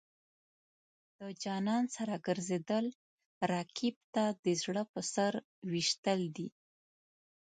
[1.19, 2.85] د جانان سره ګرځېدل،
[3.53, 5.33] رقیب ته د زړه په سر
[5.71, 6.47] ویشتل دي.